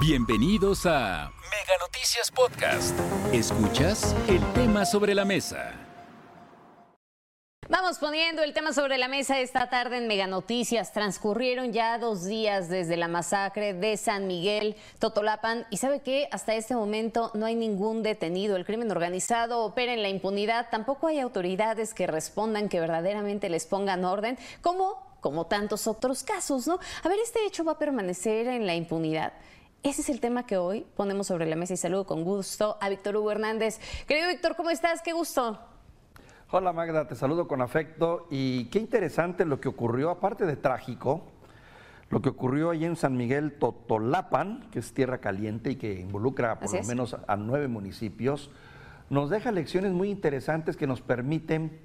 [0.00, 2.96] Bienvenidos a Mega Noticias Podcast.
[3.32, 5.72] Escuchas el tema sobre la mesa.
[7.68, 10.92] Vamos poniendo el tema sobre la mesa esta tarde en Mega Noticias.
[10.92, 16.54] Transcurrieron ya dos días desde la masacre de San Miguel, Totolapan, y sabe que hasta
[16.54, 18.54] este momento no hay ningún detenido.
[18.54, 20.68] El crimen organizado opera en la impunidad.
[20.70, 26.68] Tampoco hay autoridades que respondan, que verdaderamente les pongan orden, como como tantos otros casos,
[26.68, 26.78] ¿no?
[27.02, 29.32] A ver, este hecho va a permanecer en la impunidad.
[29.84, 32.88] Ese es el tema que hoy ponemos sobre la mesa y saludo con gusto a
[32.88, 33.78] Víctor Hugo Hernández.
[34.08, 35.02] Querido Víctor, ¿cómo estás?
[35.02, 35.56] Qué gusto.
[36.50, 41.22] Hola Magda, te saludo con afecto y qué interesante lo que ocurrió, aparte de trágico,
[42.10, 46.58] lo que ocurrió allí en San Miguel Totolapan, que es tierra caliente y que involucra
[46.58, 48.50] por lo menos a nueve municipios,
[49.10, 51.80] nos deja lecciones muy interesantes que nos permiten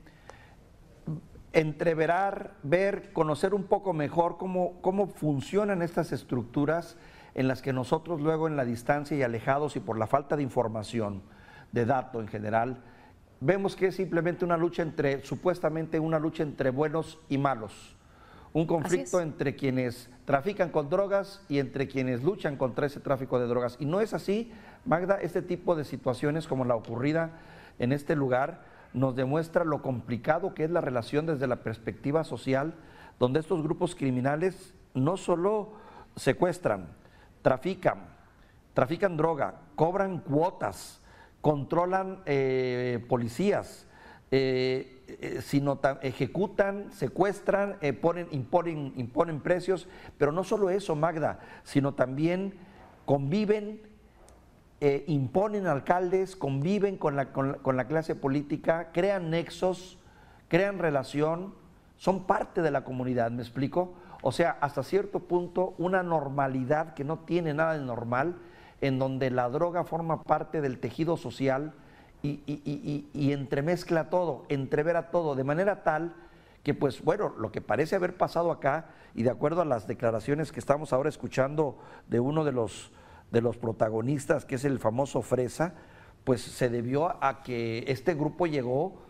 [1.52, 6.98] entreverar, ver, conocer un poco mejor cómo, cómo funcionan estas estructuras
[7.36, 10.44] en las que nosotros luego en la distancia y alejados y por la falta de
[10.44, 11.22] información,
[11.72, 12.84] de dato en general,
[13.40, 17.96] vemos que es simplemente una lucha entre, supuestamente una lucha entre buenos y malos.
[18.54, 23.48] Un conflicto entre quienes trafican con drogas y entre quienes luchan contra ese tráfico de
[23.48, 23.78] drogas.
[23.80, 24.52] Y no es así,
[24.86, 27.32] Magda, este tipo de situaciones como la ocurrida
[27.80, 28.62] en este lugar
[28.94, 32.76] nos demuestra lo complicado que es la relación desde la perspectiva social,
[33.20, 35.74] donde estos grupos criminales no solo
[36.16, 36.90] secuestran,
[37.44, 38.00] trafican,
[38.74, 41.00] trafican droga, cobran cuotas,
[41.42, 43.86] controlan eh, policías,
[44.32, 51.94] eh, eh, sino ejecutan, secuestran, ponen, imponen, imponen precios, pero no solo eso, Magda, sino
[51.94, 52.56] también
[53.06, 53.82] conviven,
[55.08, 59.98] imponen alcaldes, conviven con con la clase política, crean nexos,
[60.48, 61.54] crean relación,
[61.98, 63.94] son parte de la comunidad, ¿me explico?
[64.26, 68.38] O sea, hasta cierto punto, una normalidad que no tiene nada de normal,
[68.80, 71.74] en donde la droga forma parte del tejido social
[72.22, 76.16] y, entremezcla todo, entrevera todo, de manera tal
[76.64, 80.54] que, pues bueno, lo que parece haber pasado acá, y de acuerdo a las declaraciones
[80.54, 82.94] que estamos ahora escuchando de uno de los,
[83.30, 85.74] de los protagonistas, que es el famoso Fresa,
[86.24, 89.04] pues se debió a que este grupo llegó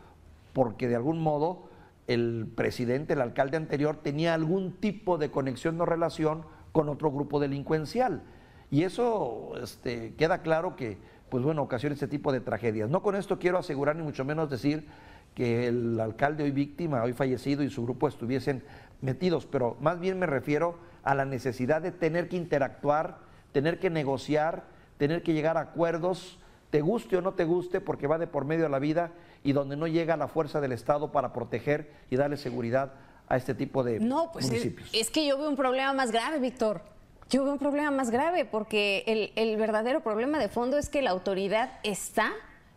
[0.54, 1.70] porque de algún modo
[2.08, 7.40] el presidente, el alcalde anterior, tenía algún tipo de conexión o relación con otro grupo
[7.40, 8.24] delincuencial.
[8.72, 10.98] Y eso este, queda claro que,
[11.30, 12.90] pues bueno, ocasiona este tipo de tragedias.
[12.90, 14.88] No con esto quiero asegurar, ni mucho menos decir
[15.36, 18.64] que el alcalde hoy víctima, hoy fallecido y su grupo estuviesen
[19.02, 23.20] metidos, pero más bien me refiero a la necesidad de tener que interactuar,
[23.52, 24.64] tener que negociar,
[24.98, 26.40] tener que llegar a acuerdos,
[26.74, 29.12] te guste o no te guste, porque va de por medio de la vida
[29.44, 32.94] y donde no llega la fuerza del Estado para proteger y darle seguridad
[33.28, 34.90] a este tipo de no, pues municipios.
[34.92, 36.82] Es, que yo veo un problema más grave, Víctor.
[37.30, 41.04] Yo veo un problema más grave porque el, el verdadero problema de fondo es que
[41.04, 42.32] la autoridad está,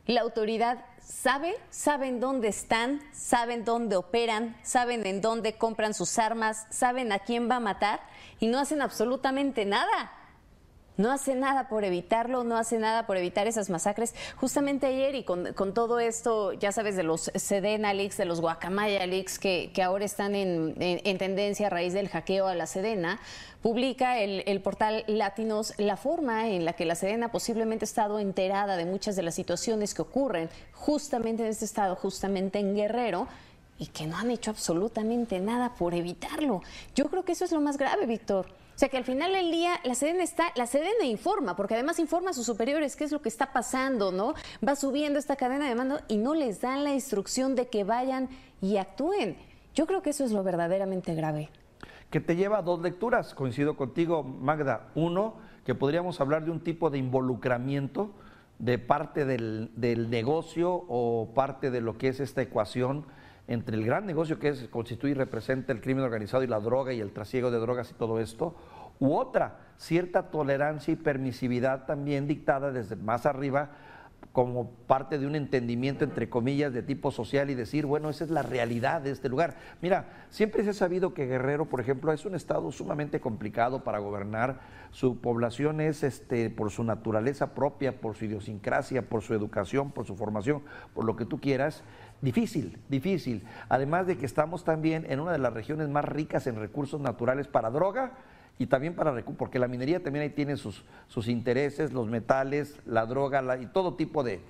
[0.04, 6.66] la autoridad sabe, saben dónde están, saben dónde operan, saben en dónde compran sus armas,
[6.68, 8.00] saben a quién va a matar
[8.40, 10.12] y no hacen absolutamente nada
[10.96, 14.14] no hace nada por evitarlo, no hace nada por evitar esas masacres.
[14.36, 19.06] Justamente ayer y con, todo esto, ya sabes, de los Sedena Leaks, de los Guacamaya
[19.06, 20.74] Leaks, que, ahora están en,
[21.18, 23.20] tendencia a raíz del hackeo a la Sedena,
[23.62, 28.18] publica el, el, portal Latinos la forma en la que la Sedena posiblemente ha estado
[28.18, 33.28] enterada de muchas de las situaciones que ocurren justamente en este estado, justamente en Guerrero,
[33.78, 36.62] y que no han hecho absolutamente nada por evitarlo.
[36.94, 38.46] Yo creo que eso es lo más grave, Víctor.
[38.76, 41.98] O sea que al final del día la Sedena está, la Sedena informa, porque además
[41.98, 44.34] informa a sus superiores qué es lo que está pasando, ¿no?
[44.66, 48.28] Va subiendo esta cadena de mando y no les dan la instrucción de que vayan
[48.60, 49.38] y actúen.
[49.74, 51.48] Yo creo que eso es lo verdaderamente grave.
[52.10, 54.88] Que te lleva a dos lecturas, coincido contigo, Magda.
[54.94, 58.10] Uno, que podríamos hablar de un tipo de involucramiento
[58.58, 63.06] de parte del, del negocio o parte de lo que es esta ecuación
[63.48, 66.92] entre el gran negocio que es, constituye y representa el crimen organizado y la droga
[66.92, 68.56] y el trasiego de drogas y todo esto,
[68.98, 73.70] u otra, cierta tolerancia y permisividad también dictada desde más arriba
[74.36, 78.28] como parte de un entendimiento, entre comillas, de tipo social y decir, bueno, esa es
[78.28, 79.56] la realidad de este lugar.
[79.80, 83.98] Mira, siempre se ha sabido que Guerrero, por ejemplo, es un estado sumamente complicado para
[83.98, 84.60] gobernar.
[84.90, 90.04] Su población es, este, por su naturaleza propia, por su idiosincrasia, por su educación, por
[90.04, 90.60] su formación,
[90.92, 91.82] por lo que tú quieras,
[92.22, 93.44] Difícil, difícil.
[93.68, 97.46] Además de que estamos también en una de las regiones más ricas en recursos naturales
[97.46, 98.14] para droga
[98.58, 103.04] y también para porque la minería también ahí tiene sus, sus intereses, los metales, la
[103.04, 104.40] droga y todo tipo de,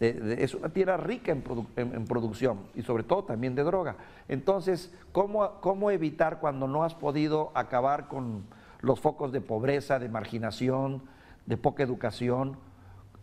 [0.00, 1.42] Es una tierra rica en,
[1.76, 3.96] en, producción y sobre todo también de droga.
[4.28, 8.44] Entonces, ¿cómo, ¿cómo evitar cuando no has podido acabar con
[8.80, 11.02] los focos de pobreza, de marginación,
[11.46, 12.56] de poca educación,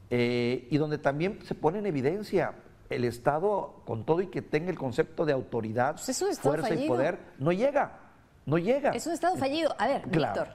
[0.10, 2.56] eh, y donde también se pone en evidencia
[2.90, 7.20] el Estado, con todo y que tenga el concepto de autoridad, pues fuerza y poder,
[7.40, 8.05] no llega,
[8.46, 8.92] no llega.
[8.92, 9.76] Es un Estado fallido.
[9.78, 10.50] A ver, Víctor,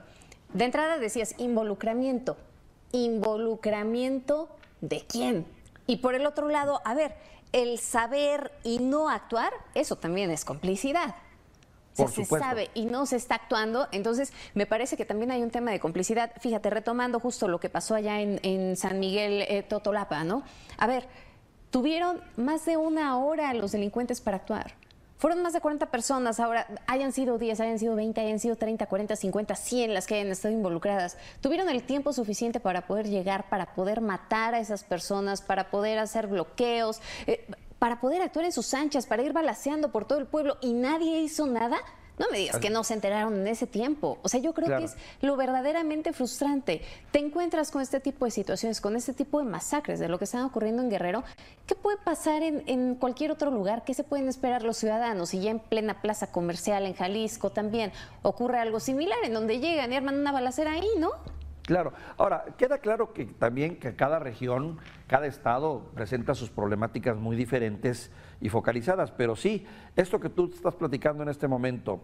[0.53, 2.37] de entrada decías involucramiento.
[2.91, 4.49] ¿Involucramiento
[4.81, 5.45] de quién?
[5.87, 7.15] Y por el otro lado, a ver,
[7.51, 11.15] el saber y no actuar, eso también es complicidad.
[11.93, 15.71] se sabe y no se está actuando, entonces me parece que también hay un tema
[15.71, 16.31] de complicidad.
[16.39, 20.43] Fíjate, retomando justo lo que pasó allá en, San Miguel eh, Totolapa, ¿no?
[20.77, 21.07] A ver,
[21.69, 24.73] tuvieron más de una hora los delincuentes para actuar.
[25.21, 28.87] Fueron más de 40 personas, ahora hayan sido 10, hayan sido 20, hayan sido 30,
[28.87, 31.15] 40, 50, 100 las que hayan estado involucradas.
[31.41, 35.99] Tuvieron el tiempo suficiente para poder llegar, para poder matar a esas personas, para poder
[35.99, 37.45] hacer bloqueos, eh,
[37.77, 41.19] para poder actuar en sus anchas, para ir balaseando por todo el pueblo y nadie
[41.19, 41.77] hizo nada.
[42.21, 44.19] No me digas que no se enteraron en ese tiempo.
[44.21, 46.83] O sea, yo creo que es lo verdaderamente frustrante.
[47.11, 50.25] Te encuentras con este tipo de situaciones, con este tipo de masacres de lo que
[50.25, 51.23] está ocurriendo en Guerrero.
[51.65, 53.83] ¿Qué puede pasar en, cualquier otro lugar?
[53.83, 55.33] ¿Qué se pueden esperar los ciudadanos?
[55.33, 57.91] Y ya en plena plaza comercial en Jalisco también
[58.21, 61.09] ocurre algo similar, en donde llegan y arman una balacera ahí, ¿no?
[61.71, 61.93] Claro.
[62.17, 64.77] Ahora, queda claro que también que cada región,
[65.07, 69.65] cada estado presenta sus problemáticas muy diferentes y focalizadas, pero sí,
[69.95, 72.01] esto que tú estás platicando en este momento,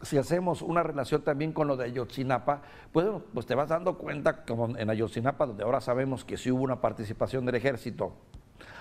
[0.00, 2.62] si hacemos una relación también con lo de Ayotzinapa,
[2.92, 6.62] pues, pues te vas dando cuenta como en Ayotzinapa, donde ahora sabemos que sí hubo
[6.62, 8.12] una participación del ejército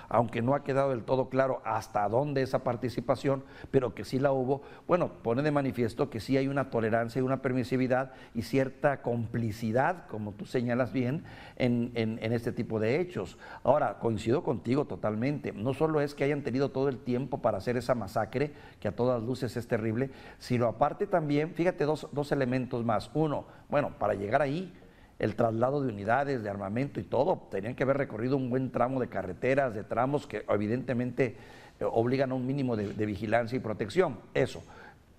[0.09, 4.31] aunque no ha quedado del todo claro hasta dónde esa participación, pero que sí la
[4.31, 9.01] hubo, bueno, pone de manifiesto que sí hay una tolerancia y una permisividad y cierta
[9.01, 11.23] complicidad, como tú señalas bien,
[11.55, 13.37] en, este tipo de hechos.
[13.63, 17.77] Ahora, coincido contigo totalmente, no solo es que hayan tenido todo el tiempo para hacer
[17.77, 20.09] esa masacre, que a todas luces es terrible,
[20.39, 23.11] sino aparte también, fíjate, dos, dos elementos más.
[23.13, 24.73] Uno, bueno, para llegar ahí,
[25.19, 27.47] el traslado de unidades, de armamento y todo.
[27.51, 31.35] Tenían que haber recorrido un buen tramo de carreteras, de tramos que evidentemente
[31.79, 34.17] eh, obligan a un mínimo de, vigilancia y protección.
[34.33, 34.63] Eso.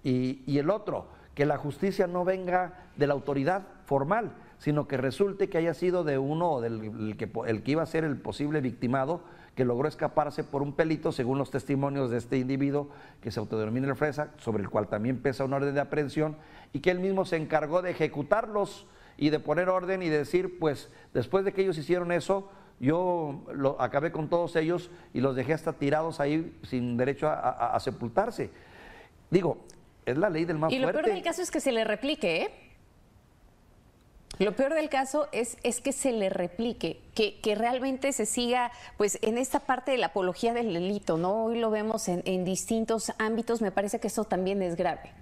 [0.03, 5.51] Y, el otro, que la justicia no venga de la autoridad formal, sino que resulte
[5.51, 8.63] que haya sido de uno o del que, el que iba a ser el posible
[8.63, 9.21] victimado,
[9.55, 12.89] que logró escaparse por un pelito, según los testimonios de este individuo
[13.21, 16.37] que se autodenomina el Fresa, sobre el cual también pesa un orden de aprehensión,
[16.73, 18.87] y que él mismo se encargó de ejecutarlos
[19.21, 22.51] y de poner orden y decir, pues después de que ellos hicieron eso,
[22.81, 27.79] yo lo, acabé con todos ellos y los dejé hasta tirados ahí sin derecho a,
[27.81, 28.51] sepultarse.
[29.31, 29.59] Digo,
[30.07, 30.77] es la ley del más fuerte.
[30.77, 32.51] Y lo peor del caso es que se le replique, ¿eh?
[34.39, 38.73] Lo peor del caso es, es que se le replique, que, que, realmente se siga
[38.97, 41.45] pues en esta parte de la apología del delito, ¿no?
[41.45, 45.13] Hoy lo vemos en, en distintos ámbitos, me parece que eso también es grave.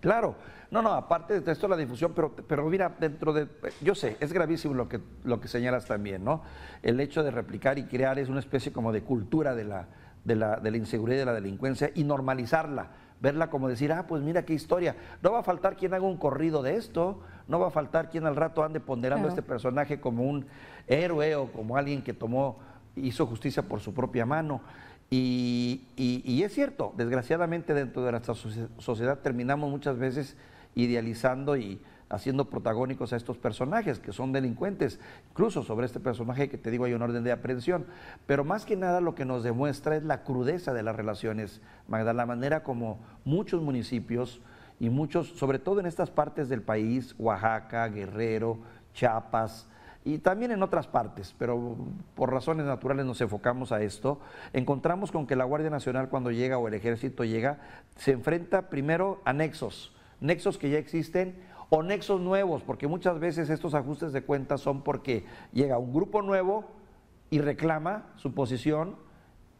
[0.00, 0.36] Claro,
[0.70, 3.48] no, no, aparte de esto la difusión, pero, pero mira, dentro de,
[3.80, 6.42] yo sé, es gravísimo lo que, lo que señalas también, ¿no?
[6.82, 9.88] El hecho de replicar y crear es una especie como de cultura de la,
[10.24, 12.90] de la, de la inseguridad y de la delincuencia y normalizarla,
[13.20, 16.16] verla como decir, ah, pues mira qué historia, no va a faltar quien haga un
[16.16, 20.00] corrido de esto, no va a faltar quien al rato ande ponderando a este personaje
[20.00, 20.46] como un
[20.86, 22.60] héroe o como alguien que tomó,
[22.94, 24.60] hizo justicia por su propia mano.
[25.10, 30.36] Y, es cierto, desgraciadamente dentro de nuestra sociedad terminamos muchas veces
[30.74, 34.98] idealizando y haciendo protagónicos a estos personajes que son delincuentes,
[35.30, 37.86] incluso sobre este personaje que te digo hay un orden de aprehensión,
[38.26, 42.12] pero más que nada lo que nos demuestra es la crudeza de las relaciones, Magda,
[42.12, 44.40] la manera como muchos municipios
[44.80, 48.58] y muchos, sobre todo en estas partes del país, Oaxaca, Guerrero,
[48.94, 49.68] Chiapas,
[50.04, 51.76] y también en otras partes, pero
[52.14, 54.20] por razones naturales nos enfocamos a esto,
[54.52, 57.58] encontramos con que la Guardia Nacional cuando llega o el ejército llega,
[57.96, 61.36] se enfrenta primero a nexos, nexos que ya existen
[61.70, 66.22] o nexos nuevos, porque muchas veces estos ajustes de cuentas son porque llega un grupo
[66.22, 66.64] nuevo
[67.30, 68.96] y reclama su posición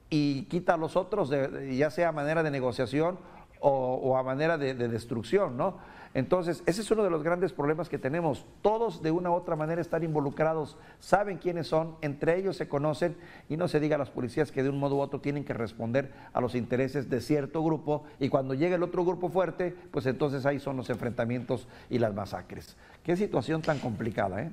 [0.09, 1.31] y quita a los otros,
[1.71, 3.19] ya sea a manera de negociación
[3.61, 5.77] o, a manera de, de destrucción, ¿no?
[6.15, 8.47] Entonces, ese es uno de los grandes problemas que tenemos.
[8.63, 13.17] Todos de una u otra manera están involucrados, saben quiénes son, entre ellos se conocen
[13.49, 15.55] y no se diga a las policías que de un modo u otro tienen que
[15.55, 20.07] responder a los intereses de cierto grupo y cuando llega el otro grupo fuerte, pues
[20.07, 22.77] entonces ahí son los enfrentamientos y las masacres.
[23.03, 24.51] Qué situación tan complicada, ¿eh?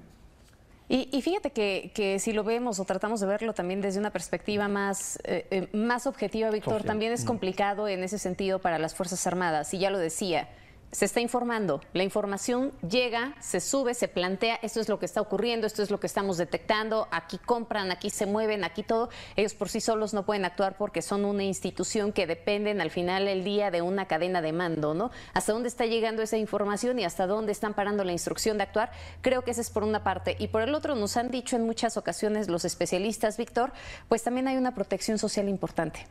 [0.88, 5.18] Y, fíjate que, si lo vemos o tratamos de verlo también desde una perspectiva más,
[5.24, 9.74] eh, eh, más objetiva, Víctor, también es complicado en ese sentido para las Fuerzas Armadas.
[9.74, 10.48] Y ya lo decía,
[10.92, 15.20] se está informando, la información llega, se sube, se plantea, esto es lo que está
[15.20, 19.10] ocurriendo, esto es lo que estamos detectando, aquí compran, aquí se mueven, aquí todo.
[19.36, 23.26] Ellos por sí solos no pueden actuar porque son una institución que dependen al final
[23.26, 25.12] del día de una cadena de mando, ¿no?
[25.34, 28.92] Hasta dónde está llegando esa información y hasta dónde están parando la instrucción de actuar,
[29.22, 30.38] creo que esa es por una parte.
[30.40, 33.74] Y por el otro, nos han dicho en muchas ocasiones los especialistas, Víctor,
[34.08, 36.08] pues también hay una protección social importante.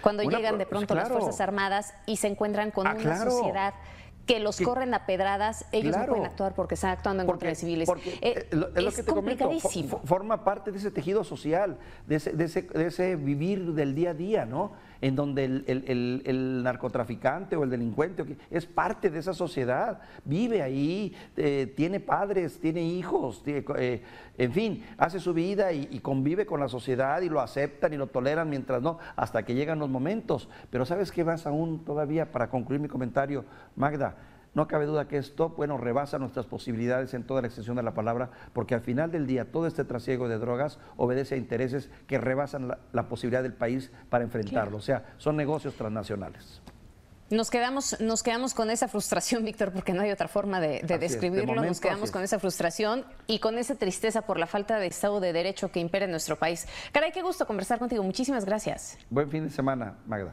[0.00, 3.74] Cuando llegan de pronto las Fuerzas Armadas y se encuentran con ah, una sociedad
[4.26, 7.54] que los corren a pedradas, ellos no pueden actuar porque están actuando en contra de
[7.54, 7.86] civiles.
[7.86, 10.00] Porque, eh, eh, es, lo que te complicadísimo.
[10.04, 14.10] forma parte de ese tejido social, de ese, de, ese, de ese, vivir del día
[14.10, 14.72] a día, ¿no?
[15.00, 21.72] En donde el, narcotraficante o el delincuente es parte de esa sociedad, vive ahí, eh,
[21.76, 23.42] tiene padres, tiene hijos,
[24.38, 28.06] en fin, hace su vida y, convive con la sociedad y lo aceptan y lo
[28.06, 30.48] toleran mientras no, hasta que llegan los momentos.
[30.70, 34.16] Pero ¿sabes qué más aún todavía para concluir mi comentario, Magda?
[34.56, 37.92] No cabe duda que esto, bueno, rebasa nuestras posibilidades en toda la extensión de la
[37.92, 42.16] palabra, porque al final del día todo este trasiego de drogas obedece a intereses que
[42.16, 44.78] rebasan la, posibilidad del país para enfrentarlo.
[44.78, 46.62] O sea, son negocios transnacionales.
[47.28, 51.62] Nos quedamos, nos quedamos con esa frustración, Víctor, porque no hay otra forma de, describirlo.
[51.62, 55.34] nos quedamos con esa frustración y con esa tristeza por la falta de Estado de
[55.34, 56.66] Derecho que impera en nuestro país.
[56.92, 58.02] Caray, qué gusto conversar contigo.
[58.02, 58.96] Muchísimas gracias.
[59.10, 60.32] Buen fin de semana, Magda.